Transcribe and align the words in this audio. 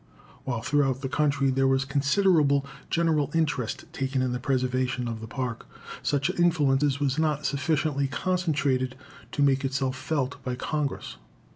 While 0.45 0.63
throughout 0.63 1.01
the 1.01 1.07
country 1.09 1.51
there 1.51 1.67
was 1.67 1.85
considerable 1.85 2.65
general 2.89 3.29
interest 3.35 3.85
taken 3.93 4.23
in 4.23 4.31
the 4.31 4.39
preservation 4.39 5.07
of 5.07 5.21
the 5.21 5.27
Park, 5.27 5.67
such 6.01 6.31
influence 6.39 6.99
was 6.99 7.19
not 7.19 7.45
sufficiently 7.45 8.07
concentrated 8.07 8.95
to 9.31 9.43
make 9.43 9.63
itself 9.63 9.95
felt 9.95 10.43
by 10.43 10.55
Congress. 10.55 11.17